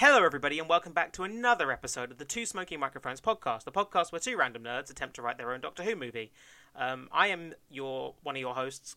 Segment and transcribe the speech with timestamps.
[0.00, 3.70] Hello, everybody, and welcome back to another episode of the Two Smoking Microphones podcast, the
[3.70, 6.32] podcast where two random nerds attempt to write their own Doctor Who movie.
[6.74, 8.96] Um, I am your one of your hosts,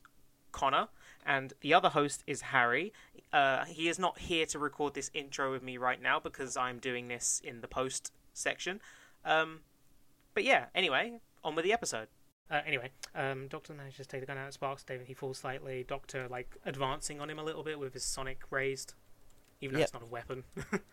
[0.54, 0.88] Connor,
[1.26, 2.94] and the other host is Harry.
[3.34, 6.80] Uh, he is not here to record this intro with me right now because I'm
[6.80, 8.80] doing this in the post section.
[9.26, 9.60] Um,
[10.34, 12.08] but yeah, anyway, on with the episode.
[12.50, 14.84] Uh, anyway, um, Doctor manages to take the gun out of Sparks.
[14.86, 15.84] David, he falls slightly.
[15.86, 18.94] Doctor, like, advancing on him a little bit with his sonic raised,
[19.60, 19.86] even though Yep.
[19.88, 20.46] it's not a weapon.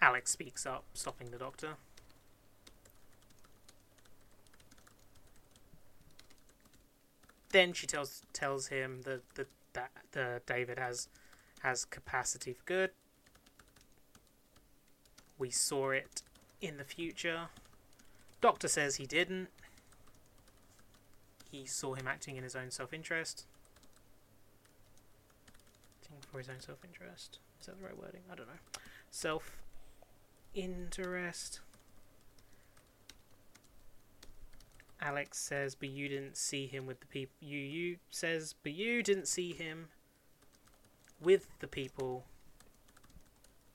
[0.00, 1.74] Alex speaks up, stopping the Doctor.
[7.50, 11.08] Then she tells tells him that that that the David has
[11.62, 12.90] has capacity for good.
[15.38, 16.22] We saw it
[16.60, 17.48] in the future.
[18.40, 19.48] Doctor says he didn't.
[21.50, 23.46] He saw him acting in his own self interest.
[26.02, 27.38] Acting for his own self interest.
[27.60, 28.20] Is that the right wording?
[28.30, 28.80] I don't know.
[29.10, 29.56] Self
[30.58, 31.60] interest.
[35.00, 37.34] Alex says, but you didn't see him with the people.
[37.40, 39.88] You you says, but you didn't see him
[41.20, 42.24] with the people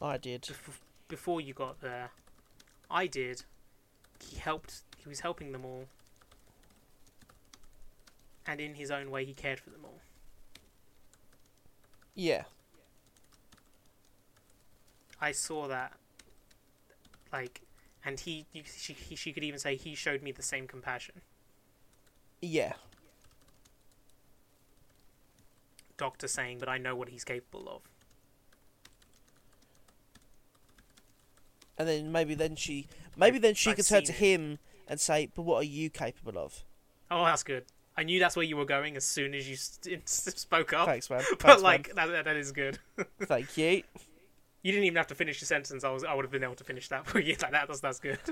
[0.01, 0.41] I did.
[0.41, 2.11] bef- before you got there.
[2.91, 3.43] I did.
[4.29, 4.81] He helped.
[4.97, 5.85] He was helping them all,
[8.45, 10.01] and in his own way, he cared for them all.
[12.15, 12.43] Yeah.
[15.21, 15.93] I saw that.
[17.33, 17.61] Like,
[18.05, 21.15] and he, you, she, he, she could even say he showed me the same compassion.
[22.41, 22.73] Yeah.
[25.97, 27.81] Doctor saying, but I know what he's capable of.
[31.77, 35.31] And then maybe then she maybe then she I've could turn to him and say,
[35.33, 36.63] "But what are you capable of?"
[37.09, 37.65] Oh, that's good.
[37.97, 40.85] I knew that's where you were going as soon as you st- spoke up.
[40.85, 41.23] Thanks, man.
[41.31, 42.77] but Thanks, like that, that is good.
[43.21, 43.81] thank you.
[44.63, 45.83] You didn't even have to finish your sentence.
[45.83, 47.35] I was, I would have been able to finish that for you.
[47.41, 48.19] Like that, that's that's good.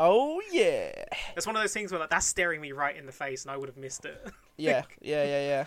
[0.00, 0.90] Oh yeah,
[1.36, 3.52] It's one of those things where like that's staring me right in the face, and
[3.52, 4.20] I would have missed it.
[4.56, 5.64] yeah, yeah, yeah, yeah.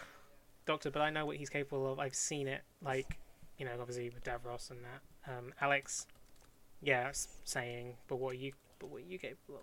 [0.66, 1.98] Doctor, but I know what he's capable of.
[1.98, 3.18] I've seen it, like
[3.58, 5.32] you know, obviously with Davros and that.
[5.32, 6.08] Um, Alex,
[6.82, 7.10] yeah,
[7.46, 9.62] saying, but what are you, but what are you capable of?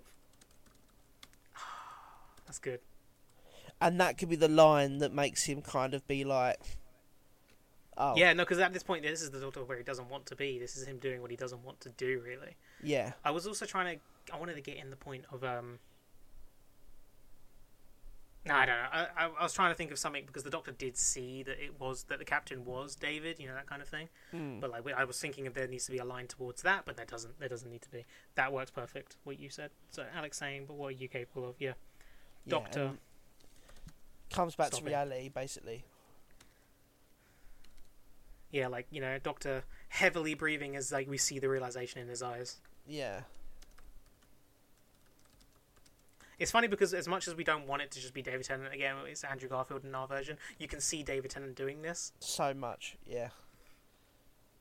[2.47, 2.81] That's good.
[3.83, 6.59] And that could be the line that makes him kind of be like,
[7.97, 10.27] "Oh, Yeah, no, because at this point, this is the Doctor where he doesn't want
[10.27, 10.59] to be.
[10.59, 12.57] This is him doing what he doesn't want to do, really.
[12.83, 14.35] yeah, I was also trying to.
[14.35, 15.79] I wanted to get in the point of um.
[18.47, 18.89] No, I don't know.
[18.93, 21.59] I, I, I was trying to think of something because the Doctor did see that
[21.59, 24.11] it was that the captain was David, you know that kind of thing.
[24.35, 24.61] Mm.
[24.61, 26.97] But like, I was thinking if there needs to be a line towards that, but
[26.99, 27.39] there doesn't.
[27.41, 28.05] There doesn't need to be.
[28.35, 29.17] That works perfect.
[29.25, 29.71] What you said.
[29.93, 31.55] So Alex saying, but what are you capable of?
[31.59, 31.69] Yeah.
[31.69, 32.91] yeah, Doctor.
[34.31, 34.91] comes back Stop to it.
[34.91, 35.85] reality basically.
[38.55, 42.23] Yeah, like you know, Doctor heavily breathing as like we see the realization in his
[42.23, 42.59] eyes.
[42.87, 43.23] Yeah,
[46.39, 48.73] It's funny because as much as we don't want it to just be David Tennant
[48.73, 50.37] again, it's Andrew Garfield in our version.
[50.59, 52.13] You can see David Tennant doing this.
[52.21, 52.97] so much.
[53.07, 53.29] Yeah,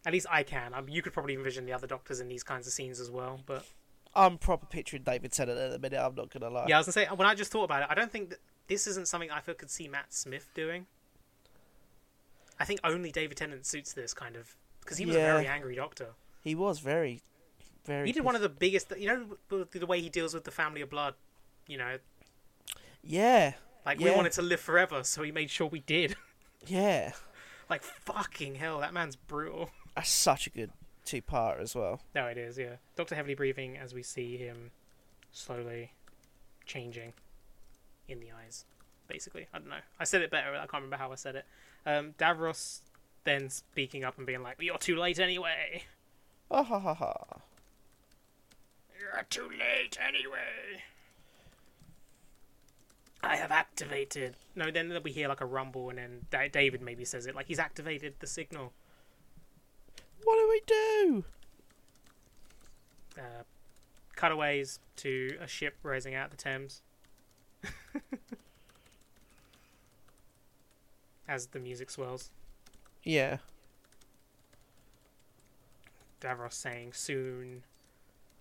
[0.06, 0.74] At least I can.
[0.74, 3.42] Um, you could probably envision the other Doctors in these kinds of scenes as well.
[3.46, 3.66] But
[4.16, 6.00] I'm proper picturing David Tennant at the minute.
[6.04, 6.66] I'm not gonna lie.
[6.68, 8.40] yeah, I was gonna say when I just thought about it, I don't think that
[8.68, 10.86] this isn't something I feel could see Matt Smith doing.
[12.63, 15.24] I think only David Tennant suits this kind of because he was Yeah.
[15.24, 16.13] a very angry Doctor.
[16.41, 17.22] he was very,
[17.85, 18.07] very.
[18.07, 18.91] He did one of the biggest.
[18.97, 21.16] You know the way he deals with the family of blood.
[21.68, 21.97] You know,
[23.03, 23.53] Yeah,
[23.85, 26.16] like we wanted to live forever, so he made sure we did.
[26.66, 27.12] yeah.
[27.69, 29.69] like fucking hell, that man's brutal.
[29.95, 30.72] That's such a good
[31.03, 32.00] two-part as well.
[32.16, 32.78] No, it is, yeah.
[32.95, 34.72] Doctor heavily breathing as we see him
[35.34, 35.91] slowly
[36.66, 37.12] changing
[38.07, 38.63] in the eyes,
[39.07, 39.47] basically.
[39.53, 39.84] I don't know.
[40.00, 41.45] I said it better, I can't remember how I said it.
[41.86, 42.82] Um, Davros
[43.24, 45.84] then speaking up and being like, You're too late anyway.
[46.52, 47.40] Ah ha ha ha.
[49.00, 50.84] You're too late anyway.
[53.22, 54.36] I have activated.
[54.56, 57.48] No, then we hear like a rumble, and then Da- David maybe says it like
[57.48, 58.74] he's activated the signal.
[60.24, 61.24] What do we do?
[63.18, 63.44] Uh,
[64.16, 66.81] cutaways to a ship rising out the Thames.
[71.28, 72.31] As the music swells,
[73.04, 73.38] Yeah.
[76.22, 77.64] Davros saying, "Soon,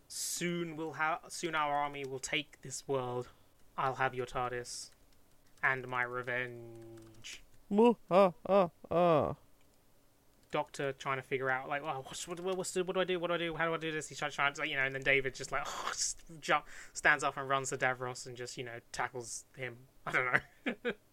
[0.09, 1.21] soon we'll have.
[1.29, 3.29] Soon our army will take this world.
[3.77, 4.91] I'll have your TARDIS,
[5.63, 8.33] and my revenge." Woo, ah,
[8.91, 9.35] ah.
[10.51, 13.19] Doctor trying to figure out like, oh, what, what's the, what do I do?
[13.19, 13.55] What do I do?
[13.55, 14.09] How do I do this?
[14.11, 17.25] He's trying, trying to, you know, and then David just like, oh, just jump, stands
[17.25, 19.79] up and runs to Davros and just, you know, tackles him.
[20.07, 20.93] I don't know.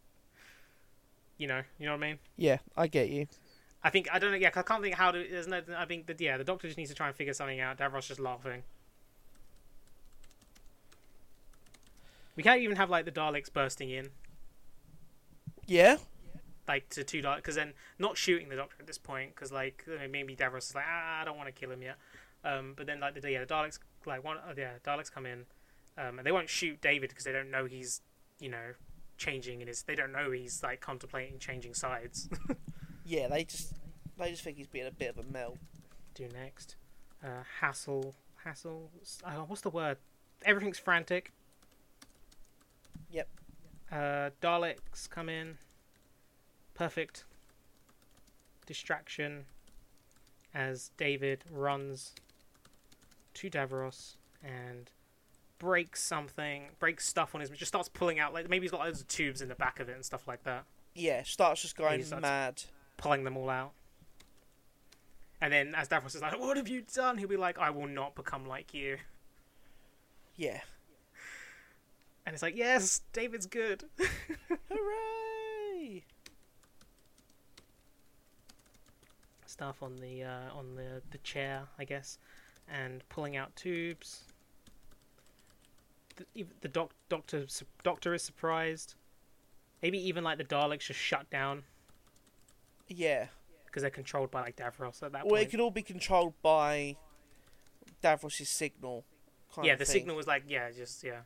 [1.40, 2.20] you know, you know what I mean.
[2.38, 3.28] Yeah, I get you.
[3.84, 4.38] I think I don't know.
[4.38, 5.26] Yeah, 'cause I can't think how to.
[5.28, 5.62] There's no.
[5.76, 7.78] I think that yeah, the Doctor just needs to try and figure something out.
[7.78, 8.64] Davros just laughing.
[12.36, 14.10] We can't even have like the Daleks bursting in,
[15.66, 15.98] Yeah,
[16.68, 19.86] like to two Daleks, because then not shooting the Doctor at this point, because like
[20.10, 21.98] maybe Davros is like, ah, I don't want to kill him yet.
[22.44, 25.46] Um, but then like the yeah, the Daleks like one uh, yeah, Daleks come in,
[25.98, 28.02] um, and they won't shoot David because they don't know he's
[28.40, 28.74] you know
[29.20, 29.84] changing and his.
[29.84, 32.28] They don't know he's like contemplating changing sides.
[33.06, 33.28] yeah.
[33.28, 33.74] They just
[34.18, 35.58] they just think he's being a bit of a melt.
[36.16, 36.76] do next?
[37.24, 38.90] Uh, hassle, hassle.
[39.24, 39.98] Uh, what's the word?
[40.46, 41.32] Everything's frantic.
[43.12, 43.28] Yep.
[43.92, 45.58] Uh, Daleks come in.
[46.74, 47.26] Perfect
[48.66, 49.46] distraction
[50.54, 52.14] as David runs
[53.34, 54.90] to Davros and
[55.60, 59.02] breaks something, breaks stuff on his, just starts pulling out, like maybe he's got loads
[59.02, 60.64] of tubes in the back of it and stuff like that.
[60.96, 62.64] Yeah, starts just going starts- mad.
[62.98, 63.72] pulling them all out.
[65.42, 67.18] And then as Davros is like, What have you done?
[67.18, 68.98] He'll be like, I will not become like you.
[70.36, 70.60] Yeah.
[72.26, 73.86] And it's like, Yes, David's good.
[74.70, 76.04] Hooray!
[79.46, 82.18] Stuff on the uh, on the, the chair, I guess,
[82.72, 84.24] and pulling out tubes.
[86.34, 87.46] The, the doc, doctor
[87.84, 88.96] doctor is surprised.
[89.82, 91.64] Maybe even like the Daleks just shut down
[92.88, 93.28] Yeah.
[93.66, 96.98] because they're controlled by like Davros at that Well, it could all be controlled by
[98.04, 99.06] Davros' signal.
[99.54, 99.94] Kind yeah, the thing.
[99.94, 101.22] signal was like, yeah, just yeah.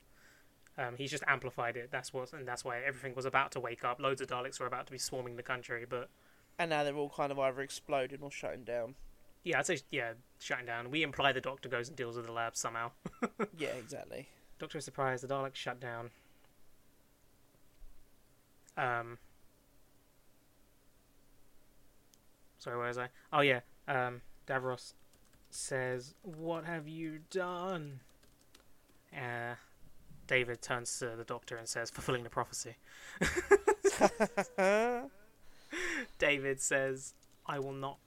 [0.78, 1.90] Um, he's just amplified it.
[1.92, 4.00] That's what, and that's why everything was about to wake up.
[4.00, 6.10] Loads of Daleks were about to be swarming the country, but
[6.58, 8.96] And now they're all kind of either exploding or shutting down.
[9.44, 10.90] yeah, I'd say yeah, shutting down.
[10.90, 12.92] We imply the Doctor goes and deals with the lab somehow.
[13.58, 14.30] yeah, exactly.
[14.60, 15.24] Doctor is surprised.
[15.24, 16.12] The Daleks shut down.
[18.78, 19.18] Um.
[22.60, 23.10] Sorry, where was I?
[23.32, 23.62] Oh yeah.
[23.88, 24.22] Um.
[24.48, 24.94] Davros
[25.50, 28.00] says, "What have you done?"
[29.16, 29.56] Uh,
[30.28, 32.76] David turns to the Doctor and says, "Fulfilling the prophecy."
[36.20, 37.14] David says,
[37.46, 38.00] "I will not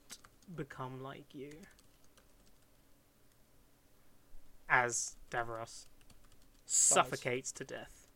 [0.55, 1.51] become like you."
[4.69, 5.85] As Davros
[6.67, 8.07] suffocates to death.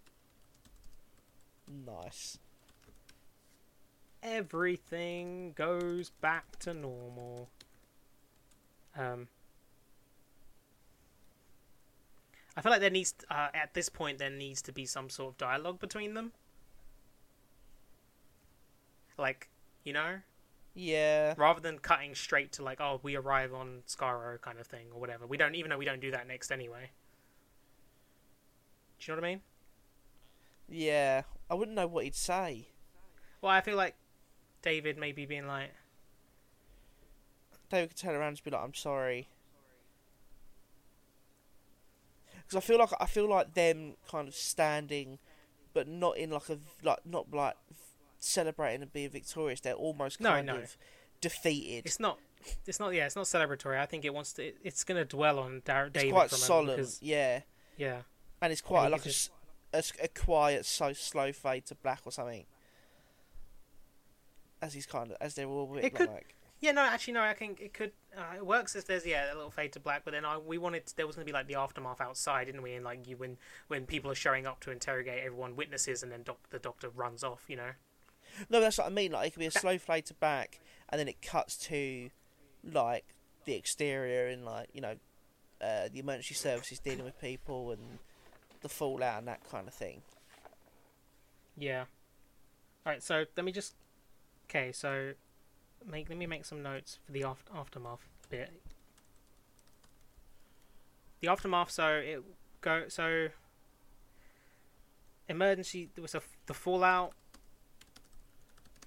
[1.68, 2.38] nice.
[4.22, 7.50] Everything goes back to normal.
[8.96, 9.30] Um,
[12.56, 15.34] I feel like there needs, uh, at this point, there needs to be some sort
[15.34, 16.34] of dialogue between them.
[19.18, 19.50] Like,
[19.84, 20.22] you know,
[20.76, 21.34] Yeah.
[21.38, 25.00] rather than cutting straight to like, oh, we arrive on Skaro kind of thing or
[25.00, 25.26] whatever.
[25.26, 26.92] We don't, even though we don't do that next anyway.
[29.02, 29.42] Do you know what I mean?
[30.70, 31.24] Yeah.
[31.50, 32.68] I wouldn't know what he'd say.
[33.42, 33.96] Well, I feel like
[34.62, 35.72] David maybe being like,
[37.70, 39.30] David could turn around and be like, "I'm sorry."
[42.36, 45.18] Because I feel like I feel like them kind of standing,
[45.74, 47.56] but not in like a like not like
[48.20, 49.62] celebrating and being victorious.
[49.62, 50.58] They're almost kind no.
[50.58, 50.78] of
[51.22, 51.86] defeated.
[51.86, 52.20] it's not,
[52.68, 53.80] it's not, yeah, it's not celebratory.
[53.80, 56.30] I think it wants to, it, it's going to dwell on Dar- It's David quite
[56.30, 57.42] for a moment solemn, because, yeah,
[57.78, 58.02] yeah,
[58.42, 59.12] and it's quite like a,
[59.74, 62.46] a a quiet, so slow fade to black or something.
[64.62, 66.74] As he's kind of as they're all a bit It could- like yeah.
[66.74, 67.22] No, actually, no.
[67.24, 67.92] I think it could.
[68.16, 70.60] Uh, it works if there's yeah a little fade to black, but then I, we
[70.60, 72.76] wanted there was going to be like the aftermath outside, didn't we?
[72.76, 76.22] And like you when when people are showing up to interrogate everyone, witnesses, and then
[76.22, 77.46] doc, the doctor runs off.
[77.48, 77.70] You know.
[78.52, 79.12] No, that's what I mean.
[79.12, 82.12] Like it could be a That- slow fade to back, and then it cuts to
[82.64, 83.06] like
[83.46, 84.98] the exterior and like you know
[85.62, 87.98] uh, the emergency services dealing with people and
[88.62, 90.02] the fallout and that kind of thing.
[91.58, 91.86] Yeah.
[92.86, 93.04] All right.
[93.04, 93.76] So let me just.
[94.50, 94.72] Okay.
[94.72, 95.14] So,
[95.86, 98.52] make let me make some notes for the aft- aftermath bit.
[101.22, 101.72] The aftermath.
[101.72, 102.24] So it
[102.62, 102.86] go.
[102.88, 103.28] So.
[105.28, 105.90] Emergency.
[105.94, 107.14] There was a the fallout.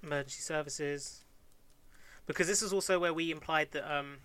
[0.03, 1.23] Emergency services.
[2.27, 4.17] Because this is also where we implied that um.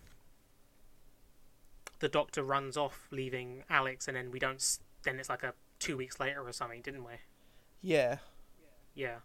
[2.01, 4.79] The doctor runs off, leaving Alex, and then we don't.
[5.03, 7.13] Then it's like a two weeks later or something, didn't we?
[7.83, 8.19] Yeah,
[8.95, 9.17] Yeah.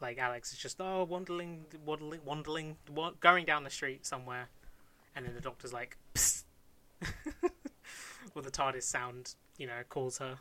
[0.00, 4.48] Like Alex is just oh wandering, waddling, wandering, wa- going down the street somewhere,
[5.14, 6.42] and then the doctor's like, Psst.
[8.34, 10.38] or the TARDIS sound, you know, calls her.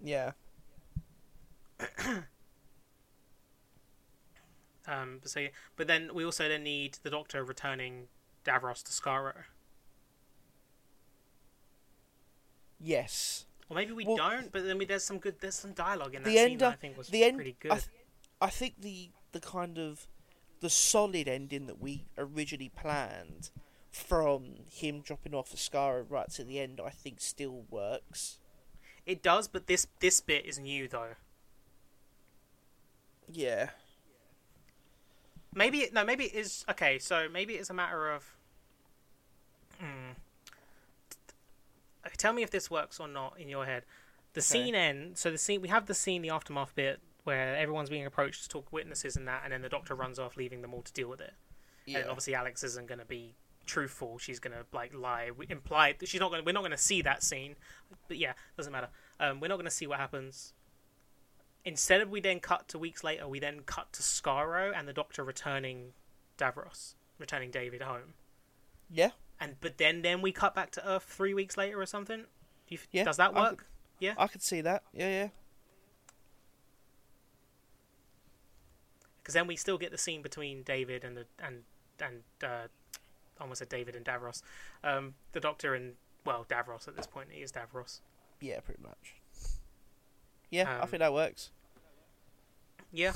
[0.00, 0.32] yeah,
[4.86, 8.08] Um, so, but then we also then need the Doctor returning
[8.44, 9.34] Davros to Skaro,
[12.80, 13.44] yes.
[13.68, 14.50] Or maybe we Well- don't.
[14.52, 16.72] But then we, there's some good, there's some dialogue in that The scene end that
[16.72, 17.70] I think was the end- pretty I good.
[17.72, 17.88] th-
[18.40, 20.06] I think the the kind of
[20.60, 23.50] the solid ending that we originally planned
[23.90, 28.38] from him dropping off Ascara right to the end, I think still works.
[29.06, 31.14] It does, but this this bit is new though.
[33.30, 33.70] Yeah.
[35.54, 36.98] Maybe no, maybe it is okay.
[36.98, 38.34] So maybe it's a matter of.
[42.16, 43.84] Tell me if this works or not in your head.
[44.34, 44.44] The Okay.
[44.46, 45.20] scene ends.
[45.20, 48.48] So the scene we have the scene, the aftermath bit where everyone's being approached to
[48.48, 51.08] talk witnesses and that, and then the doctor runs off, leaving them all to deal
[51.08, 51.34] with it.
[51.84, 51.98] Yeah.
[51.98, 53.34] And obviously Alex isn't going to be
[53.66, 54.18] truthful.
[54.18, 56.44] She's going to like lie, we imply she's not going.
[56.44, 57.56] We're not going to see that scene,
[58.08, 58.88] but yeah, doesn't matter.
[59.20, 60.54] Um, we're not going to see what happens.
[61.64, 64.92] Instead of we then cut to weeks later, we then cut to Skaro and the
[64.92, 65.92] Doctor returning
[66.38, 68.14] Davros, returning David home,
[68.90, 69.10] yeah.
[69.40, 72.20] And but then then we cut back to Earth three weeks later or something.
[72.66, 73.66] Do you, Yeah, does that I work?
[73.98, 74.14] Yeah.
[74.18, 74.82] I could see that.
[74.92, 75.28] Yeah, yeah.
[79.22, 81.62] Because then we still get the scene between David and the and
[82.00, 82.68] and uh,
[83.40, 84.42] almost a David and Davros,
[84.84, 88.00] um, the Doctor and well Davros at this point he is Davros.
[88.40, 89.14] Yeah, pretty much.
[90.50, 91.50] Yeah, I Um, think that works.
[92.92, 93.12] Yeah.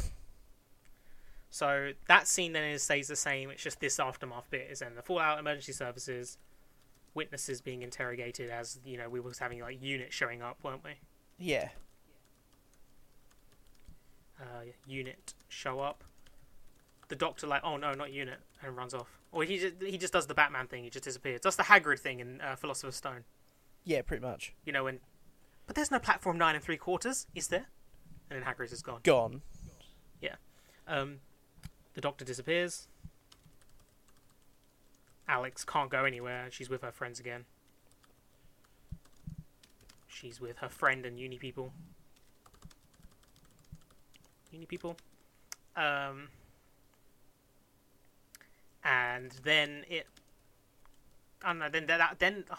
[1.53, 3.51] So that scene then is, stays the same.
[3.51, 6.39] It's just this aftermath bit is then the Fallout emergency services,
[7.13, 10.93] witnesses being interrogated as you know we was having like units showing up, weren't we?
[11.39, 11.69] Yeah.
[14.41, 16.05] Uh, unit show up.
[17.09, 19.19] The Doctor like oh no not unit and runs off.
[19.31, 20.85] Or he just, he just does the Batman thing.
[20.85, 21.43] He just disappears.
[21.43, 23.25] That's the Hagrid thing in uh, Philosopher's Stone.
[23.85, 24.55] Yeah, pretty much.
[24.65, 25.01] You know when.
[25.67, 27.67] But there's no platform nine and three quarters, is there?
[28.31, 29.01] And then Hagrid is gone.
[29.03, 29.43] Gone.
[30.23, 30.37] Yeah.
[30.89, 31.19] Um,
[31.95, 32.89] the doctor disappears.
[35.29, 36.49] Alex can't go anywhere.
[36.51, 37.45] She's with her friends again.
[40.07, 41.73] She's with her friend and uni people.
[44.51, 44.97] Uni people.
[45.77, 46.29] Um,
[48.85, 50.07] and then it.
[51.43, 51.69] I don't know.
[51.71, 52.45] Then that then.
[52.51, 52.59] oh,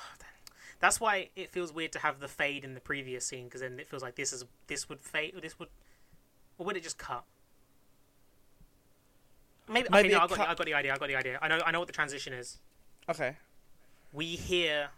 [0.80, 3.80] that's why it feels weird to have the fade in the previous scene because then
[3.80, 5.34] it feels like this is this would fade.
[5.42, 5.70] This would,
[6.58, 7.24] or would it just cut?
[9.68, 10.94] Maybe, Maybe okay, no, I got, I got the idea.
[10.94, 11.40] I got the idea.
[11.42, 11.60] I know.
[11.66, 12.58] I know what the transition is.
[13.10, 13.38] Okay.
[14.12, 14.90] We hear.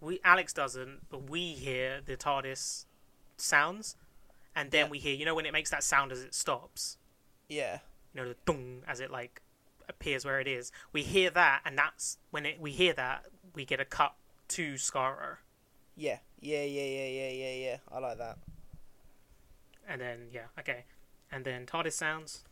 [0.00, 2.86] We Alex doesn't, but we hear the TARDIS
[3.36, 3.96] sounds,
[4.56, 4.90] and then Yeah.
[4.90, 5.14] we hear.
[5.14, 6.98] You know when it makes that sound as it stops.
[7.48, 7.78] Yeah.
[8.14, 9.40] You know the dung as it like
[9.88, 10.72] appears where it is.
[10.92, 14.14] We hear that, and that's when it, we hear that we get a cut
[14.48, 15.36] to Skaro,
[15.96, 16.18] Yeah.
[16.40, 17.76] Yeah, yeah, yeah, yeah, yeah, yeah.
[17.92, 18.38] I like that.
[19.88, 20.84] and then yeah, okay,
[21.30, 22.44] and then TARDIS sounds.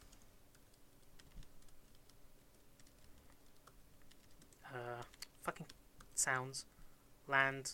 [4.73, 5.03] Uh,
[5.43, 5.67] fucking
[6.15, 6.65] sounds.
[7.27, 7.73] Land.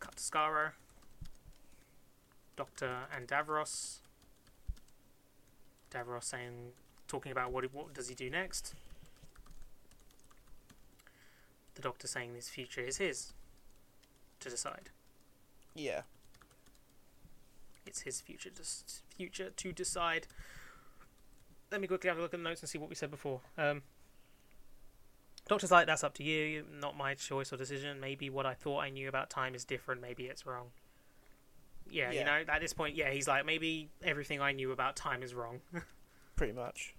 [0.00, 0.70] Cut to Skaro.
[2.56, 3.98] Doctor and Davros.
[5.90, 6.72] Davros saying,
[7.08, 8.74] talking about what what does he do next.
[11.74, 13.32] The Doctor saying his future is his
[14.40, 14.90] to decide.
[15.74, 16.02] Yeah.
[17.86, 18.62] It's his future to
[19.16, 20.26] future to decide.
[21.70, 23.40] Let me quickly have a look at the notes and see what we said before.
[23.58, 23.82] Um,
[25.46, 28.00] Doctor's like, that's up to you, not my choice or decision.
[28.00, 30.00] Maybe what I thought I knew about time is different.
[30.00, 30.68] Maybe it's wrong.
[31.90, 35.22] Yeah, you know, at this point, yeah, he's like, maybe everything I knew about time
[35.22, 35.60] is wrong.
[36.36, 36.94] Pretty much.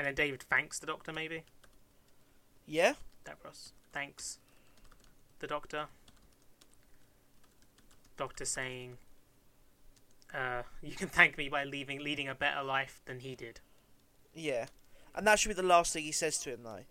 [0.00, 1.44] and then David thanks the Doctor, maybe.
[2.66, 2.94] Yeah.
[3.26, 4.38] Davros thanks
[5.40, 5.88] the Doctor.
[8.16, 8.96] Doctor saying,
[10.34, 13.60] uh, "You can thank me by leaving, leading a better life than he did."
[14.34, 14.66] Yeah.
[15.14, 16.84] And that should be the last thing he says to him, though.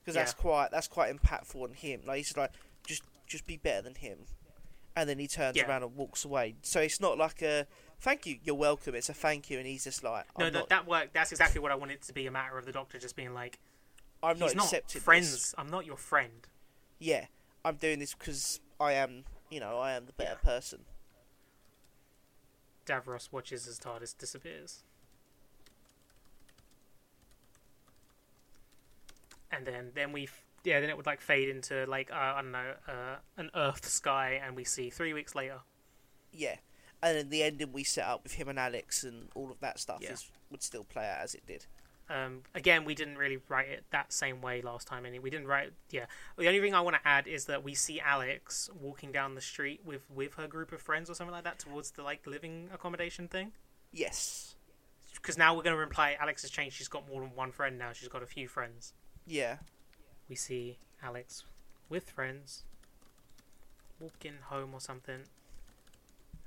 [0.00, 2.00] Because that's quite that's quite impactful on him.
[2.06, 2.52] Like he's like,
[2.86, 4.18] just just be better than him.
[4.96, 5.68] And then he turns Yeah.
[5.68, 6.56] around and walks away.
[6.62, 7.66] So it's not like a
[8.00, 8.94] thank you, you're welcome.
[8.94, 11.14] It's a thank you, and he's just like, No, I'm that not, that worked.
[11.14, 13.58] That's exactly what I wanted to be a matter of the Doctor just being like,
[14.22, 15.32] I'm not "He's not accepting friends.
[15.32, 15.54] this.
[15.58, 16.46] I'm not your friend."
[16.98, 17.26] Yeah,
[17.64, 20.50] I'm doing this because I am, you know, I am the better Yeah.
[20.50, 20.80] person.
[22.90, 24.82] Davros watches as TARDIS disappears.
[29.52, 32.42] And then, then we, f- yeah, then it would like fade into like uh, I
[32.42, 35.60] don't know, uh, an Earth sky, and we see three weeks later.
[36.32, 36.56] Yeah.
[37.02, 39.78] And then the ending we set up with him and Alex and all of that
[39.78, 40.12] stuff Yeah.
[40.12, 41.66] is would still play out as it did.
[42.10, 45.06] Um, again, we didn't really write it that same way last time.
[45.06, 45.72] Any, we didn't write.
[45.90, 49.36] Yeah, the only thing I want to add is that we see Alex walking down
[49.36, 52.26] the street with with her group of friends or something like that towards the like
[52.26, 53.52] living accommodation thing.
[53.92, 54.56] Yes.
[55.14, 56.76] Because now we're going to imply Alex has changed.
[56.76, 57.92] She's got more than one friend now.
[57.92, 58.92] She's got a few friends.
[59.26, 59.58] Yeah.
[60.28, 61.44] we see Alex
[61.88, 62.64] with friends,
[64.00, 65.22] walking home or something.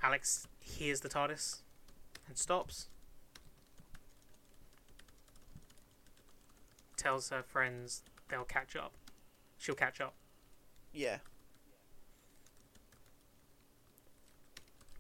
[0.02, 1.60] Alex hears the TARDIS
[2.28, 2.88] and stops.
[7.04, 8.94] Tells her friends they'll catch up.
[9.58, 10.14] She'll catch up.
[10.94, 11.18] Yeah.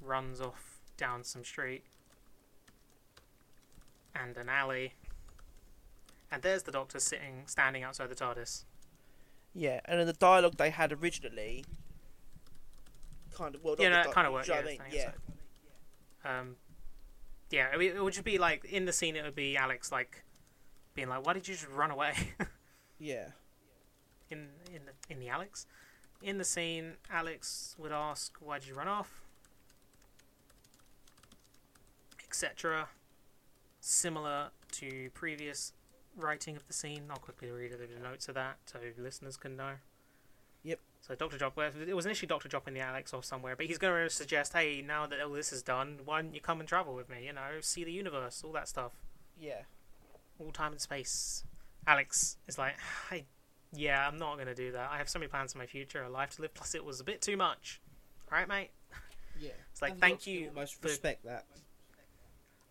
[0.01, 1.85] Runs off down some street
[4.13, 4.95] and an alley.
[6.29, 8.65] And there's the Doctor sitting, standing outside the TARDIS.
[9.55, 11.63] Yeah, and in the dialogue they had originally,
[13.33, 14.75] kind of well, yeah, no, kind of you Yeah, know what I mean?
[14.75, 14.99] standing
[16.23, 16.39] outside.
[16.39, 16.55] Um,
[17.49, 19.15] yeah, I mean, it would just be like in the scene.
[19.15, 20.23] It would be Alex like
[20.93, 22.13] being like, "Why did you just run away?"
[22.99, 23.29] yeah,
[24.29, 25.65] in in the in the Alex,
[26.21, 29.21] in the scene, Alex would ask, "Why did you run off?"
[32.27, 32.87] Etc.
[33.79, 35.73] Similar to previous
[36.15, 37.03] writing of the scene.
[37.09, 39.73] I'll quickly read little notes of that so listeners can know.
[40.63, 40.79] Yep.
[41.01, 44.07] So Doctor Drop, it was initially Doctor dropping the Alex or somewhere, but he's going
[44.07, 46.95] to suggest, hey, now that all this is done, why don't you come and travel
[46.95, 47.25] with me?
[47.25, 48.93] You know, see the universe, all that stuff,
[49.37, 49.63] yeah,
[50.39, 51.43] all time and space.
[51.87, 52.75] Alex is like,
[53.09, 53.25] hey,
[53.73, 54.89] yeah, I'm not going to do that.
[54.91, 56.53] I have so many plans for my future, a life to live.
[56.53, 57.81] Plus, it was a bit too much.
[58.31, 58.71] All right, mate.
[59.39, 59.49] yeah.
[59.71, 61.45] It's like, And thank you for- respect that.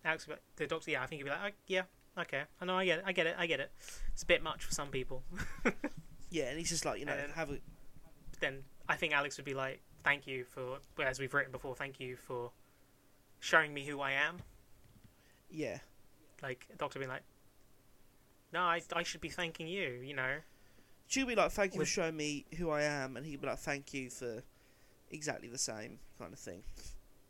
[0.04, 0.26] Alex,
[0.56, 1.82] the doctor, yeah, I think he'd be like, oh, yeah,
[2.18, 3.70] okay, I know, I get it, I get it, I get it.
[4.12, 5.22] It's a bit much for some people.
[6.30, 7.58] Yeah, and he's just like you know And- have a
[8.40, 12.00] then I think Alex would be like, thank you for, as we've written before, thank
[12.00, 12.50] you for
[13.38, 14.38] showing me who I am.
[15.50, 15.78] yeah,
[16.42, 17.22] Like, Doctor being like,
[18.52, 20.36] no, I, I should be thanking you, you know.
[21.06, 23.46] she'll be like thank you With- for showing me who I am, and he'd be
[23.46, 24.42] like thank you for
[25.10, 26.62] exactly the same kind of thing.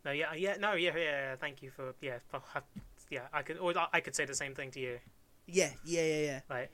[0.05, 2.43] No, yeah, yeah, no, yeah, yeah, yeah thank you for, yeah, for,
[3.11, 4.99] yeah, I could, or I could say the same thing to you.
[5.47, 6.41] Yeah, yeah, yeah, yeah.
[6.51, 6.71] Like,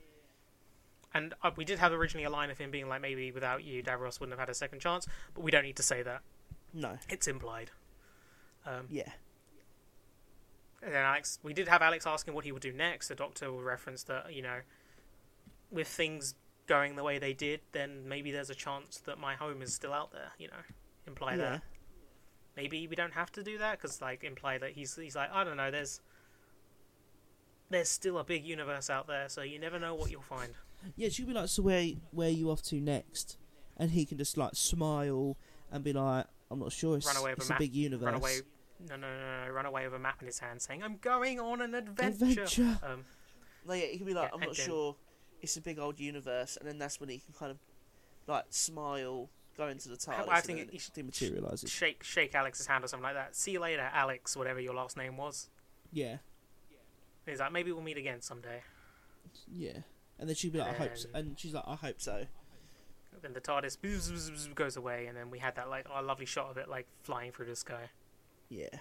[1.13, 3.81] and uh, we did have originally a line of him being like, maybe without you,
[3.83, 6.21] Davros wouldn't have had a second chance, but we don't need to say that.
[6.73, 7.71] No, It's implied.
[8.65, 9.09] Um, yeah,
[10.81, 13.09] And then Alex, we did have Alex asking what he would do next.
[13.09, 14.59] The doctor will reference that, you know,
[15.71, 16.35] with things
[16.67, 19.93] going the way they did, then maybe there's a chance that my home is still
[19.93, 20.31] out there.
[20.37, 20.63] You know,
[21.07, 21.61] imply yeah, that.
[22.55, 25.43] Maybe we don't have to do that because, like, imply that he's he's like, I
[25.43, 25.71] don't know.
[25.71, 25.99] There's
[27.69, 30.53] there's still a big universe out there, so you never know what you'll find.
[30.95, 31.09] yeah.
[31.09, 33.37] She'll be like, so where where you off to next?
[33.77, 35.37] And he can just like smile
[35.71, 36.97] and be like, I'm not sure.
[36.97, 38.05] It's, Run away with a a big universe.
[38.05, 38.39] Run away.
[38.87, 39.51] No, no, no, no.
[39.51, 42.79] Run away with a map in his hand, saying, "I'm going on an adventure." Adventure.
[42.83, 43.05] Um,
[43.67, 44.95] No, yeah, he can be like, Yeah, I'm not then- sure.
[45.41, 47.57] It's a big old universe, and then that's when he can kind of
[48.27, 50.27] like smile, go into the TARDIS.
[50.29, 51.69] I think then it- he should- dematerializes.
[51.69, 53.35] shake shake Alex's hand or something like that.
[53.35, 55.49] See you later, Alex, whatever your last name was.
[55.91, 56.19] Yeah, And
[57.27, 58.63] he's like, maybe we'll meet again someday.
[59.51, 59.79] yeah.
[60.17, 61.09] And then she'd be like, I hope, so.
[61.13, 62.27] And- and she's like, I hope so.
[63.21, 66.57] Then the TARDIS goes away, and then we had that like oh, lovely shot of
[66.57, 67.89] it like flying through the sky,
[68.49, 68.79] Yeah,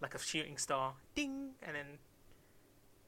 [0.00, 1.86] like a shooting star, ding, and then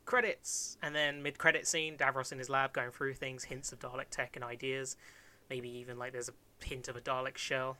[0.05, 4.11] credits, and then mid-credit scene, Davros in his lab going through things, hints of Dalek
[4.11, 4.96] tech and ideas,
[5.51, 7.77] maybe even like there's a hint of a Dalek shell.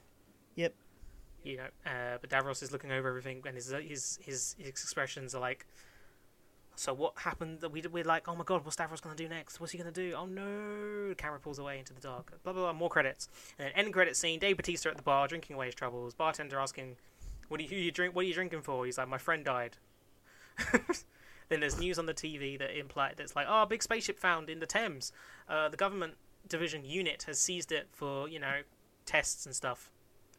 [0.57, 0.75] Yep.
[1.45, 5.35] You know, uh, but Davros is looking over everything, and his his his, his expressions
[5.35, 5.67] are like.
[6.77, 7.61] So what happened?
[7.61, 9.59] That we we're like, oh my god, what's Davros gonna do next?
[9.59, 10.15] What's he gonna do?
[10.17, 11.09] Oh no!
[11.09, 12.41] The camera pulls away into the dark.
[12.45, 12.73] Blah blah blah.
[12.73, 13.29] More credits.
[13.59, 14.39] And then end credit scene.
[14.39, 16.15] Dave Batista at the bar drinking away his troubles.
[16.15, 16.97] Bartender asking,
[17.49, 18.15] "What do you, you drink?
[18.15, 19.77] What are you drinking for?" He's like, "My friend died."
[21.49, 24.61] then there's news on the TV that imply that's like, "Oh, big spaceship found in
[24.61, 25.13] the Thames.
[25.49, 26.15] Uh, the government
[26.49, 28.61] division unit has seized it for you know
[29.07, 29.91] tests and stuff."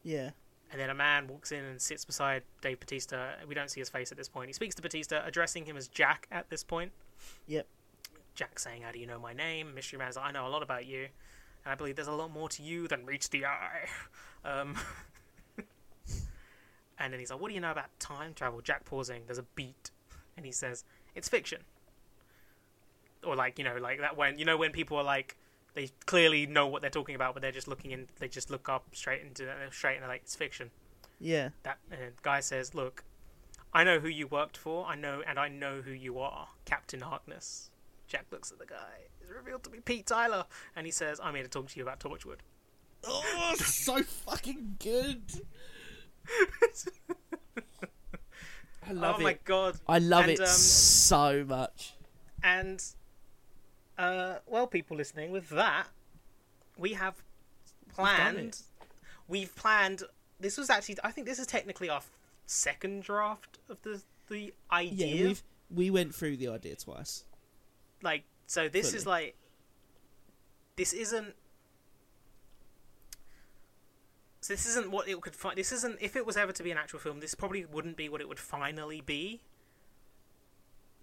[0.02, 0.30] yeah,
[0.70, 3.32] And then a man walks in and sits beside Dave Batista.
[3.46, 4.48] We don't see his face at this point.
[4.48, 6.92] He speaks to Batista, addressing him as Jack at this point.
[7.48, 7.66] Yep.
[8.34, 9.74] Jack saying, How do you know my name?
[9.74, 11.08] Mystery Man's like, I know a lot about you.
[11.64, 13.88] And I believe there's a lot more to you than reach the eye.
[14.42, 14.74] Um,
[17.00, 18.60] and then he's like, What do you know about time travel?
[18.60, 19.22] Jack pausing.
[19.26, 19.90] There's a beat.
[20.36, 20.84] And he says,
[21.14, 21.62] It's fiction.
[23.24, 25.36] Or like, you know, like that when, you know, when people are like,
[25.74, 28.68] they clearly know what they're talking about, but they're just looking in, they just look
[28.68, 30.70] up straight into, uh, straight and they're like, It's fiction
[31.20, 33.04] yeah, that and guy says, "Look,
[33.72, 34.86] I know who you worked for.
[34.86, 37.70] I know, and I know who you are, Captain Harkness."
[38.08, 39.08] Jack looks at the guy.
[39.20, 41.82] It's revealed to be Pete Tyler, and he says, "I'm here to talk to you
[41.82, 42.38] about Torchwood."
[43.04, 45.46] Oh, so fucking good.
[48.86, 49.44] I love oh my it.
[49.44, 49.78] god!
[49.88, 51.94] I love And, it um, so much.
[52.42, 52.82] And,
[53.98, 55.86] uh, well, people listening, with that,
[56.76, 57.22] we have
[57.94, 58.38] planned.
[58.38, 58.62] it.
[59.28, 60.02] We've planned.
[60.40, 62.00] This was actually, I think, this is technically our
[62.46, 65.06] second draft of the the idea.
[65.06, 67.24] Yeah, we've we went through the idea twice.
[68.02, 69.36] like so this is like
[70.76, 71.34] this isn't
[74.50, 75.36] So this isn't what it could.
[75.36, 75.98] Fi- this isn't.
[76.00, 78.28] If it was ever to be an actual film, this probably wouldn't be what it
[78.28, 79.42] would finally be.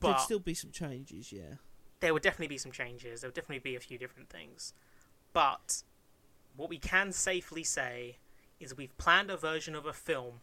[0.02, 1.56] There'd still be some changes, yeah.
[2.02, 3.22] there would definitely be some changes.
[3.22, 4.74] There would definitely be a few different things.
[5.32, 5.84] But
[6.58, 8.18] what we can safely say
[8.60, 10.42] is we've planned a version of a film,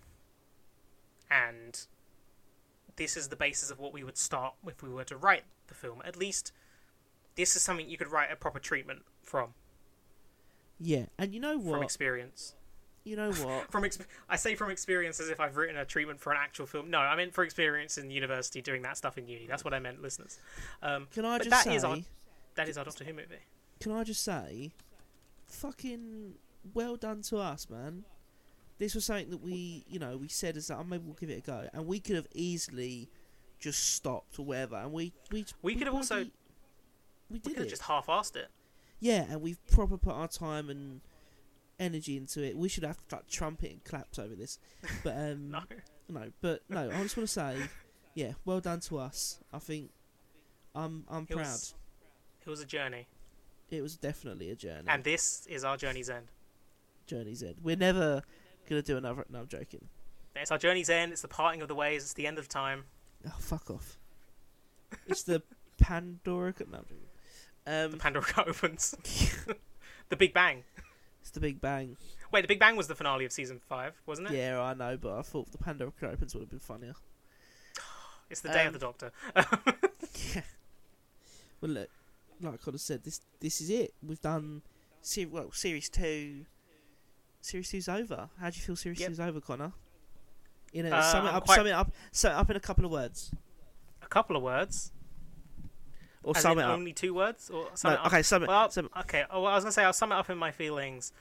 [1.30, 1.86] and
[2.96, 5.74] this is the basis of what we would start if we were to write the
[5.74, 6.00] film.
[6.06, 6.52] At least
[7.34, 9.52] this is something you could write a proper treatment from,
[10.80, 11.74] Yeah, and you know what?
[11.74, 12.54] from experience.
[13.04, 13.70] You know what?
[13.70, 16.66] From ex- I say from experience as if I've written a treatment for an actual
[16.66, 16.90] film.
[16.90, 19.46] No, I meant for experience in university doing that stuff in uni.
[19.46, 20.38] That's what I meant, listeners.
[20.82, 21.74] Um, Can I just that say?
[21.76, 21.98] is our-
[22.54, 23.36] that is our Doctor Who movie.
[23.80, 24.72] Can I just say?
[25.46, 26.34] Fucking
[26.72, 28.04] well done to us, man.
[28.78, 30.78] This was something that we, you know, we said as that.
[30.78, 33.08] Oh, maybe we'll give it a go, and we could have easily
[33.60, 36.32] just stopped or whatever, and we we We could have also- we
[37.30, 37.70] We did could have it.
[37.70, 38.48] just half-assed it.
[39.00, 41.00] Yeah, and we've proper put our time and
[41.78, 42.56] energy into it.
[42.56, 44.58] We should have like trumpet and claps over this,
[45.02, 45.60] but um, No.
[46.08, 46.90] no, but no.
[46.90, 47.56] I just want to say,
[48.14, 49.40] yeah, well done to us.
[49.52, 49.90] I think
[50.74, 51.40] I'm I'm It proud.
[51.46, 51.74] was,
[52.46, 53.06] it was a journey,
[53.70, 54.86] It was definitely a journey.
[54.88, 56.26] and this is our journey's end.
[57.06, 57.56] journey's end.
[57.62, 58.22] We're never
[58.68, 59.24] gonna do another.
[59.30, 59.88] No, I'm joking.
[60.36, 61.12] It's our journey's end.
[61.12, 62.02] It's the parting of the ways.
[62.02, 62.84] It's the end of time.
[63.26, 63.98] Oh, fuck off.
[65.06, 65.42] It's the
[65.78, 66.54] Pandora.
[66.70, 66.96] No, I'm joking.
[67.64, 68.94] The Um, Pandora opens.
[70.08, 70.64] the Big Bang.
[71.24, 71.96] It's the Big Bang.
[72.30, 74.34] Wait, the Big Bang was the finale of season five, wasn't it?
[74.36, 76.92] Yeah, I know, but I thought the Pandora opens would have been funnier.
[78.30, 79.12] It's the day Um, of the Doctor.
[80.34, 80.42] Yeah.
[81.60, 81.88] Well, look,
[82.42, 83.94] like I could have said, this this is it.
[84.06, 84.62] We've done,
[85.00, 86.44] ser- well, series two.
[87.40, 88.28] Series two's over.
[88.40, 88.76] How do you feel?
[88.76, 89.08] Series Yep.
[89.08, 89.72] two's over, Connor.
[90.72, 91.44] You know, Uh, sum it I'm up.
[91.46, 91.92] quite- Sum it up.
[92.12, 93.30] Sum it up in a couple of words,
[94.02, 94.92] a couple of words.
[96.24, 96.70] Or As sum it up.
[96.72, 98.06] only two words, or sum No, it up?
[98.06, 98.48] okay, sum it.
[98.48, 99.24] Well, sum, okay.
[99.30, 101.12] Oh, well, I was gonna say I'll sum it up in my feelings.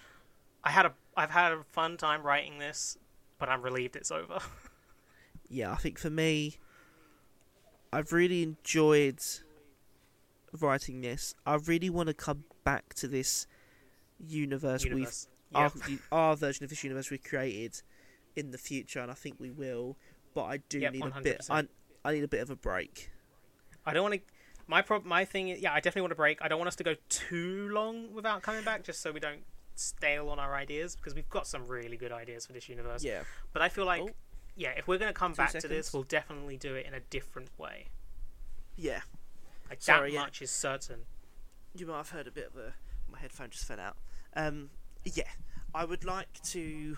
[0.63, 2.97] I had a, I've had a fun time writing this,
[3.37, 4.39] but I'm relieved it's over.
[5.49, 6.57] yeah, I think for me,
[7.91, 9.19] I've really enjoyed
[10.59, 11.35] writing this.
[11.45, 13.47] I really want to come back to this
[14.19, 15.27] universe, Universe.
[15.51, 15.71] we've our,
[16.11, 17.81] our version of this universe we created
[18.35, 19.97] in the future, and I think we will.
[20.33, 21.47] But I do Yep, need a bit.
[21.49, 21.67] I
[22.05, 23.11] I need a bit of a break.
[23.85, 24.21] I don't want to.
[24.67, 26.41] My prob- my thing is, yeah, I definitely want to break.
[26.41, 29.41] I don't want us to go too long without coming back, just so we don't
[29.76, 33.04] stale on our ideas, because we've got some really good ideas for this universe.
[33.04, 34.10] Yeah, But I feel like, Oh.
[34.56, 36.99] yeah, if we're gonna come Two back to this, we'll definitely do it in a
[36.99, 37.88] different way.
[38.78, 39.02] yeah.
[39.69, 40.21] Like Sorry, that yeah.
[40.21, 41.06] much is certain.
[41.76, 42.73] You might have heard a bit of a.
[43.12, 43.97] My headphone just fell out.
[44.36, 44.69] Um,
[45.04, 45.30] yeah,
[45.73, 46.95] I would like to.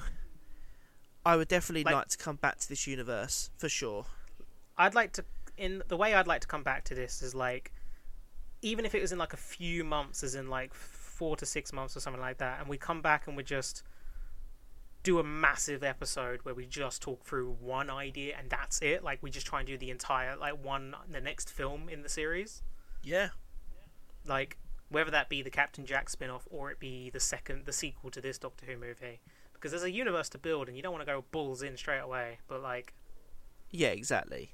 [1.26, 4.06] I would definitely Like- like to come back to this universe for sure.
[4.78, 5.26] I'd like to,
[5.58, 7.72] in the way I'd like to come back to this is like,
[8.62, 11.72] even if it was in like a few months, as in like four to six
[11.72, 13.84] months or something like that, and we come back and we just
[15.06, 19.04] do a massive episode where we just talk through one idea and that's it.
[19.04, 22.10] Like we just try and do the entire like one the next film in the
[22.10, 22.64] series.
[23.04, 23.30] Yeah.
[24.26, 24.58] Like
[24.90, 28.20] whether that be the Captain Jack spin-off or it be the second the sequel to
[28.20, 29.22] this Doctor Who movie.
[29.54, 32.00] Because there's a universe to build and you don't want to go balls in straight
[32.00, 32.96] away, but like
[33.70, 34.54] Yeah, exactly.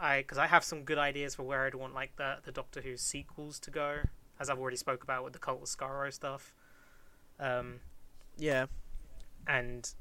[0.00, 2.80] I because I have some good ideas for where I'd want like the the Doctor
[2.80, 4.00] Who sequels to go,
[4.38, 6.52] as I've already spoke about with the Cult of Skaro stuff.
[7.38, 7.80] Um,
[8.36, 8.66] Yeah.
[9.46, 9.92] and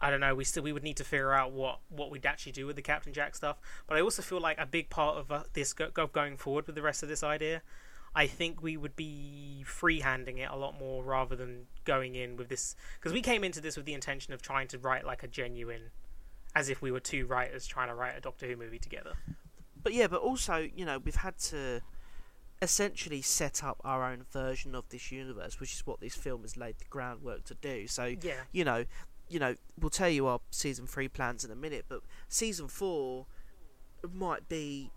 [0.00, 2.52] I don't know, we still we would need to figure out what what we'd actually
[2.52, 3.58] do with the Captain Jack stuff.
[3.86, 6.66] But I also feel like a big part of uh, this go, go going forward
[6.66, 7.62] with the rest of this idea,
[8.14, 12.48] I think we would be freehanding it a lot more rather than going in with
[12.48, 15.28] this because we came into this with the intention of trying to write like a
[15.28, 15.90] genuine,
[16.54, 19.14] as if we were two writers trying to write a Doctor Who movie together.
[19.82, 21.80] But yeah, but also, you know, we've had to
[22.60, 26.56] essentially set up our own version of this universe, which is what this film has
[26.56, 27.86] laid the groundwork to do.
[27.88, 28.34] So, Yeah.
[28.52, 28.84] you know,
[29.28, 33.26] you know, we'll tell you our season three plans in a minute, but season four
[34.12, 34.90] might be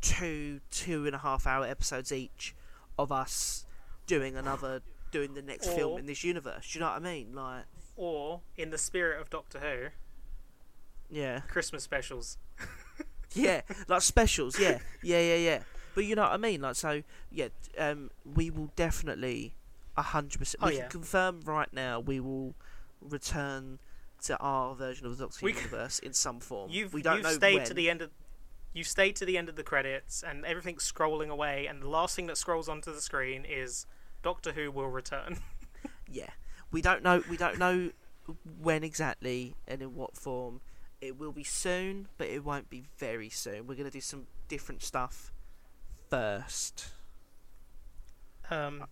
[0.00, 2.54] two two and a half hour episodes each
[2.98, 3.66] of us
[4.06, 6.70] doing another doing the next film in this universe.
[6.72, 7.34] Do you know what I mean?
[7.34, 7.64] Like,
[7.96, 9.88] or in the spirit of Doctor Who,
[11.10, 12.38] yeah, Christmas specials.
[13.34, 14.58] yeah, like specials.
[14.58, 15.58] Yeah, yeah, yeah, yeah.
[15.94, 16.60] But you know what I mean?
[16.60, 19.54] Like, so yeah, um, we will definitely
[19.96, 20.62] a hundred percent.
[20.62, 20.82] Oh, We yeah.
[20.82, 22.00] can confirm right now.
[22.00, 22.54] We will
[23.00, 23.78] return
[24.24, 26.70] to our version of the Doctor Who We universe in some form.
[26.70, 27.66] You've we don't you've know stayed when.
[27.66, 28.10] to the end of
[28.74, 32.14] you stayed to the end of the credits and everything's scrolling away and the last
[32.14, 33.86] thing that scrolls onto the screen is
[34.22, 35.38] Doctor Who will return.
[36.10, 36.30] Yeah,
[36.72, 37.22] we don't know.
[37.28, 37.90] We don't know
[38.60, 40.62] when exactly and in what form.
[41.00, 43.66] It will be soon, but it won't be very soon.
[43.66, 45.32] We're gonna do some different stuff
[46.10, 46.88] first.
[48.50, 48.84] Um,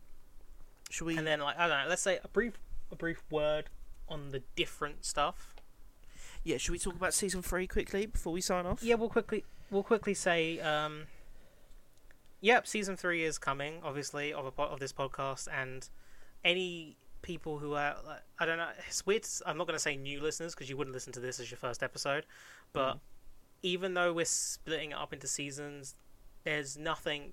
[0.90, 1.16] Should we?
[1.16, 2.58] and then like I don't know, let's say a brief
[2.92, 3.66] a brief word
[4.08, 5.56] on the different stuff.
[6.44, 8.82] Yeah, should we talk about season three quickly before we sign off?
[8.82, 11.04] Yeah, we'll quickly we'll quickly say, um,
[12.40, 15.88] yep, season three is coming, obviously, of a of this podcast, and
[16.44, 19.26] any people who are like, I don't know, it's weird.
[19.44, 21.58] I'm not going to say new listeners because you wouldn't listen to this as your
[21.58, 22.24] first episode,
[22.72, 23.00] but Mhm.
[23.64, 25.96] even though we're splitting it up into seasons,
[26.44, 27.32] there's nothing.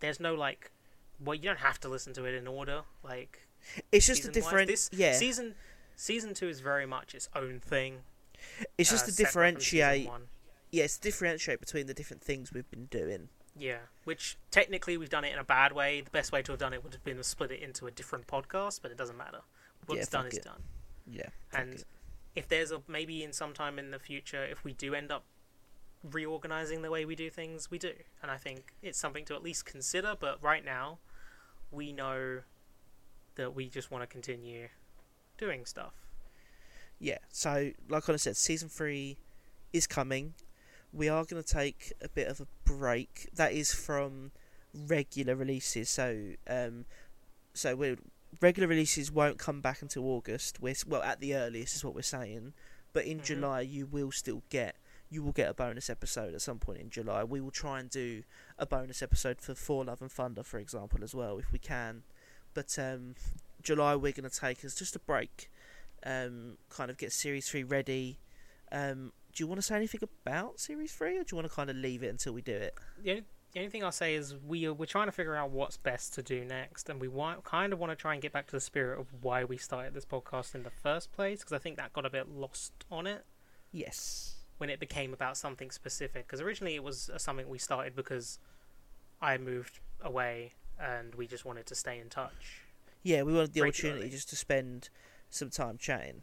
[0.00, 0.70] There's no like,
[1.18, 3.46] well, you don't have to listen to it in order, like
[3.90, 4.68] It's just a different.
[4.68, 5.54] This yeah, season
[5.96, 8.02] season two is very much its own thing.
[8.76, 10.08] it's just uh, to separate from season differentiate.
[10.08, 10.28] one.
[10.70, 13.28] Yeah, differentiate between the different things we've been doing.
[13.58, 16.00] Yeah, which technically we've done it in a bad way.
[16.00, 17.90] The best way to have done it would have been to split it into a
[17.90, 19.40] different podcast, but it doesn't matter.
[19.86, 20.44] What's Yeah, done is it.
[20.44, 20.62] done.
[21.06, 21.84] Yeah, And it.
[22.34, 25.24] if there's a maybe in some time in the future, if we do end up
[26.02, 27.92] reorganizing the way we do things, we do.
[28.22, 30.14] And I think it's something to at least consider.
[30.18, 30.98] But right now,
[31.70, 32.40] we know
[33.34, 34.68] that we just want to continue
[35.38, 35.92] doing stuff.
[36.98, 39.18] Yeah, so like I said, season three
[39.72, 40.34] is coming.
[40.92, 43.28] We are going to take a bit of a break.
[43.34, 44.32] That is from
[44.74, 45.88] regular releases.
[45.88, 46.84] So, um,
[47.54, 47.96] so we
[48.40, 50.60] regular releases won't come back until August.
[50.60, 52.52] We're well at the earliest is what we're saying.
[52.92, 53.24] But in Mhm.
[53.24, 54.76] July, you will still get
[55.10, 57.22] you will get a bonus episode at some point in July.
[57.22, 58.22] We will try and do
[58.58, 62.02] a bonus episode for Thor Love and Thunder, for example, as well, if we can.
[62.54, 63.14] But um,
[63.62, 65.50] July we're going to take as just a break
[66.04, 68.18] um, kind of get Series 3 ready.
[68.70, 71.54] Um, do you want to say anything about Series 3 or do you want to
[71.54, 72.74] kind of leave it until we do it?
[73.02, 75.50] the only, the only thing I'll say is we are, we're trying to figure out
[75.50, 78.32] what's best to do next, and we want kind of want to try and get
[78.32, 81.52] back to the spirit of why we started this podcast in the first place, because
[81.52, 83.24] I think that got a bit lost on it
[83.72, 84.36] Yes.
[84.58, 86.26] when it became about something specific.
[86.26, 88.38] Because originally it was something we started because
[89.20, 92.62] I moved away and we just wanted to stay in touch.
[93.02, 93.94] Yeah, we wanted the Regularly.
[94.00, 94.88] opportunity just to spend
[95.30, 96.22] some time chatting.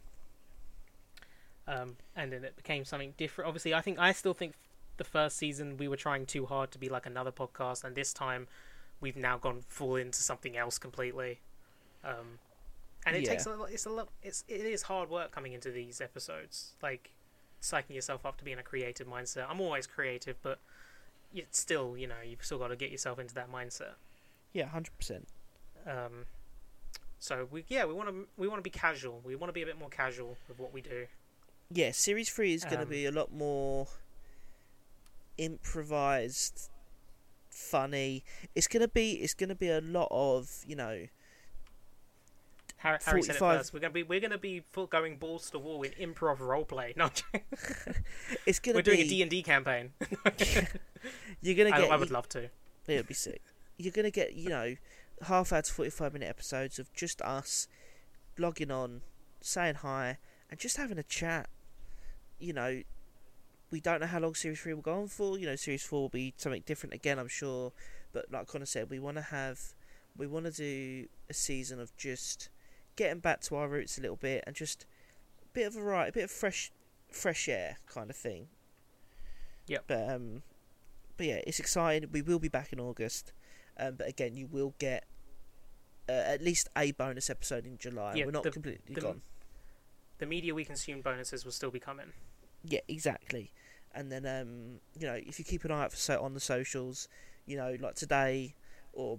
[1.70, 3.46] Um, and then it became something different.
[3.48, 4.54] Obviously, I think I still think
[4.96, 8.12] the first season we were trying too hard to be like another podcast, and this
[8.12, 8.48] time
[9.00, 11.38] we've now gone full into something else completely.
[12.04, 12.38] Um,
[13.06, 13.30] and it Yeah.
[13.30, 13.70] takes a lot.
[13.70, 14.08] It's a lot.
[14.22, 17.10] It's it is hard work coming into these episodes, like
[17.62, 19.46] psyching yourself up to be in a creative mindset.
[19.48, 20.58] I'm always creative, but
[21.32, 23.94] it's still, you know, you've still got to get yourself into that mindset.
[24.52, 25.26] Yeah, 100%.
[25.86, 26.26] Um,
[27.20, 29.20] so we yeah we want to we want to be casual.
[29.24, 31.06] We want to be a bit more casual with what we do.
[31.72, 33.86] Yeah, Series 3 is going to Um, be a lot more
[35.38, 36.68] improvised,
[37.48, 38.24] funny.
[38.54, 41.06] It's going to be it's going to be a lot of, you know,
[42.78, 43.74] Harry, Harry said it first.
[43.74, 46.96] We're gonna be we're gonna be going balls to the wall in improv roleplay.
[46.96, 47.10] No,
[48.46, 49.92] it's going to we're to be doing a D and D campaign.
[51.42, 52.44] you're going to get I would love to.
[52.44, 53.42] It would be sick.
[53.76, 54.76] You're gonna get, you know,
[55.22, 57.68] half hour to forty five minute episodes of just us
[58.38, 59.02] logging on,
[59.42, 60.16] saying hi,
[60.50, 61.50] and just having a chat.
[62.40, 62.82] You know,
[63.70, 65.38] we don't know how long series three will go on for.
[65.38, 67.72] You know, series four will be something different again, I'm sure.
[68.12, 69.60] But like Connor said, we want to have,
[70.16, 72.48] we want to do a season of just
[72.96, 74.86] getting back to our roots a little bit and just
[75.42, 76.72] a bit of a variety, a bit of fresh,
[77.10, 78.48] fresh air kind of thing.
[79.68, 79.84] Yep.
[79.86, 80.42] But um,
[81.16, 82.08] but yeah, it's exciting.
[82.10, 83.32] We will be back in August.
[83.78, 85.04] Um, but again, you will get
[86.08, 88.14] uh, at least a bonus episode in July.
[88.14, 89.22] Yeah, We're not the- completely the- gone.
[90.18, 92.12] The media we consume bonuses will still be coming.
[92.64, 93.52] Yeah, exactly.
[93.94, 96.40] And then um, you know, if you keep an eye out for so on the
[96.40, 97.08] socials,
[97.46, 98.54] you know, like today
[98.92, 99.18] or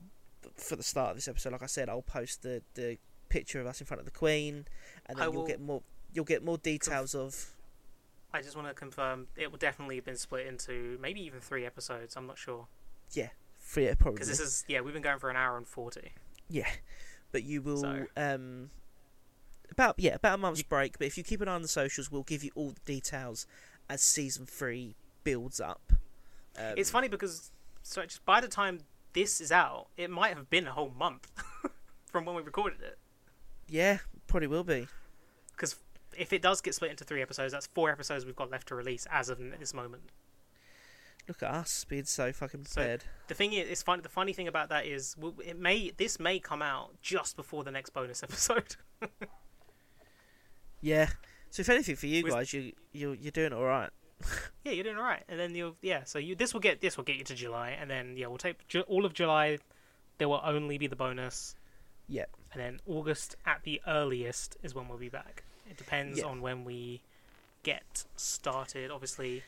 [0.56, 2.98] for the start of this episode, like I said, I'll post the the
[3.30, 4.66] picture of us in front of the Queen,
[5.06, 5.82] and I then you'll get more.
[6.14, 7.52] You'll get more details of.
[8.34, 11.66] I just want to confirm it will definitely have been split into maybe even three
[11.66, 12.16] episodes.
[12.16, 12.68] I'm not sure
[13.76, 14.14] yeah, probably.
[14.14, 16.14] because this is yeah we've been going for an hour and forty.
[16.50, 16.70] Yeah,
[17.32, 18.70] but you will So- um
[19.72, 20.98] about yeah about a month's break.
[20.98, 23.48] But if you keep an eye on the socials, we'll give you all the details
[23.90, 25.94] as season three builds up.
[26.58, 27.52] Um, it's funny because
[27.84, 28.80] so just by the time
[29.14, 31.28] this is out, it might have been a whole month
[32.12, 32.98] from when we recorded it.
[33.68, 34.88] Yeah, probably will be.
[35.52, 35.76] Because
[36.18, 38.76] if it does get split into three episodes, that's four episodes we've got left to
[38.76, 40.04] release as of this moment.
[41.28, 44.02] Look at us being so fucking So- The thing is, it's funny.
[44.02, 47.72] The funny thing about that is, it may this may come out just before the
[47.72, 48.76] next bonus episode.
[50.82, 51.10] Yeah.
[51.50, 53.90] So if anything for you With- guys, you you you're doing all right.
[54.64, 55.24] yeah, you're doing all right.
[55.28, 56.04] And then you'll yeah.
[56.06, 58.38] So you this will get this will get you to July, and then yeah, we'll
[58.38, 59.58] take Ju- all of July.
[60.18, 61.56] There will only be the bonus.
[62.08, 62.26] Yeah.
[62.54, 65.44] And then August at the earliest is when we'll be back.
[65.70, 66.26] It depends Yeah.
[66.26, 67.02] on when we
[67.64, 68.92] get started.
[68.92, 69.44] Obviously,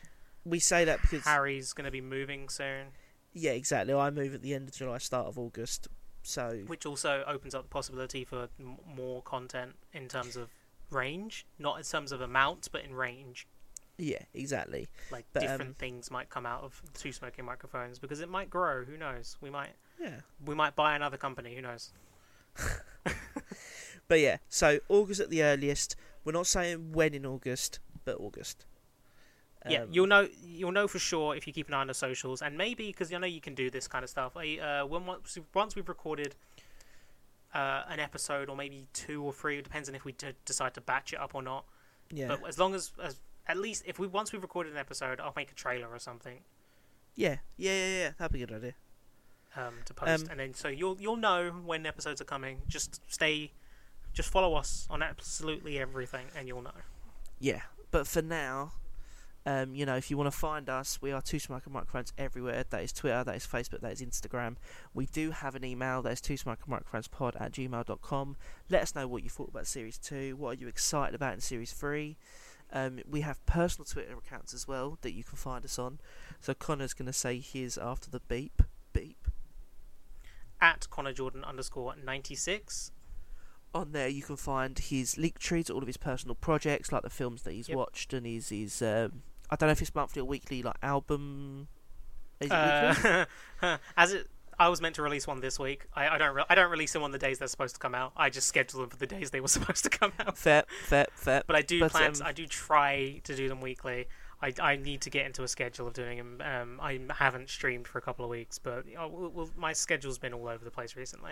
[0.45, 2.87] We say that because Harry's going to be moving soon.
[3.33, 3.93] yeah, exactly.
[3.93, 5.87] I move at the end of July, start of August.
[6.23, 10.49] So which also opens up the possibility for m- more content in terms of
[10.91, 13.47] range, not in terms of amount, but in range.
[13.97, 14.87] yeah, exactly.
[15.11, 18.49] Like But, different um, things might come out of two smoking microphones because it might
[18.49, 18.83] grow.
[18.83, 19.37] Who knows?
[19.41, 20.21] We might Yeah.
[20.45, 21.55] we might buy another company.
[21.55, 21.91] Who knows?
[24.09, 25.95] But yeah, so August at the earliest.
[26.25, 28.65] We're not saying when in August, but August.
[29.69, 31.93] yeah, Um, you'll know you'll know for sure if you keep an eye on the
[31.93, 34.35] socials, and maybe because I know you can do this kind of stuff.
[34.35, 36.35] I, uh, when once once we've recorded
[37.53, 40.73] uh, an episode, or maybe two or three, it depends on if we d- decide
[40.75, 41.65] to batch it up or not.
[42.11, 42.27] Yeah.
[42.27, 45.33] But as long as, as at least if we once we've recorded an episode, I'll
[45.35, 46.39] make a trailer or something
[47.15, 48.11] yeah, yeah, yeah, yeah.
[48.17, 48.73] That'd be a good idea.
[49.55, 52.63] um, to post, Um, and then so you'll you'll know when episodes are coming.
[52.67, 53.51] Just stay,
[54.13, 56.71] just follow us on absolutely everything, and you'll know.
[57.39, 57.61] Yeah,
[57.91, 58.71] but for now,
[59.45, 62.63] um, you know, if you want to find us, we are Two Smoker Microphones everywhere.
[62.69, 64.55] That is Twitter, that is Facebook, that is Instagram.
[64.93, 68.37] We do have an email, that is Two Smoker Microphones Pod at gmail.com.
[68.69, 70.35] Let us know what you thought about Series 2.
[70.37, 72.17] What are you excited about in Series 3?
[72.71, 75.99] Um, we have personal Twitter accounts as well that you can find us on.
[76.39, 78.61] So Connor's going to say his after the beep.
[78.93, 79.27] Beep.
[80.61, 82.91] At Connor Jordan underscore ninety six.
[83.75, 87.09] on there you can find his link trees, all of his personal projects, like the
[87.09, 87.77] films that he's Yep.
[87.77, 89.23] watched, and his his um,
[89.53, 91.67] I don't know if it's monthly or weekly, like album.
[92.39, 93.25] Is it weekly?
[93.61, 95.85] Uh, as it, I was meant to release one this week.
[95.93, 96.35] I, I don't.
[96.35, 98.13] Re- I don't release them on the days they're supposed to come out.
[98.17, 100.37] I just schedule them for the days they were supposed to come out.
[100.37, 101.43] Fair, fair, fair.
[101.45, 102.11] But I do But, plan.
[102.15, 104.07] um, I do try to do them weekly.
[104.41, 106.41] I, I need to get into a schedule of doing them.
[106.41, 110.17] Um, I haven't streamed for a couple of weeks, but uh, well, well, my schedule's
[110.17, 111.31] been all over the place recently.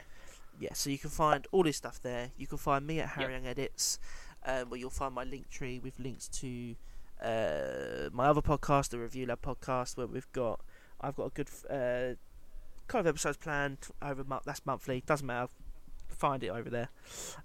[0.60, 2.30] Yeah, so you can find all this stuff there.
[2.38, 3.16] You can find me at Yep.
[3.18, 4.00] Harry Young Edits,
[4.46, 6.76] um, where you'll find my link tree with links to
[7.22, 10.62] uh, my other podcast, the Review Lab podcast, where we've got
[11.00, 12.16] I've got a good uh,
[12.88, 14.44] kind of episodes planned over month.
[14.46, 15.04] That's monthly.
[15.06, 15.50] Doesn't matter.
[16.10, 16.90] Find it over there,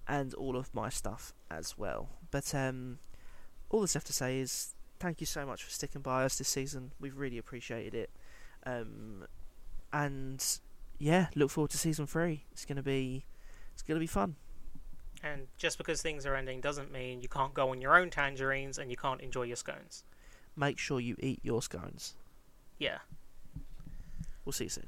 [0.06, 2.08] and all of my stuff as well.
[2.30, 2.98] But um,
[3.70, 6.48] all that's left to say is thank you so much for sticking by us this
[6.48, 6.92] season.
[7.00, 8.10] We've really appreciated it.
[8.64, 9.26] Um,
[9.92, 10.44] and
[10.98, 12.44] yeah, look forward to season three.
[12.52, 13.24] It's gonna be
[13.72, 14.36] it's gonna be fun.
[15.32, 18.78] And just because things are ending doesn't mean you can't go on your own tangerines
[18.78, 20.04] and you can't enjoy your scones.
[20.56, 22.14] Make sure you eat your scones.
[22.78, 22.98] Yeah.
[24.44, 24.86] We'll see you soon.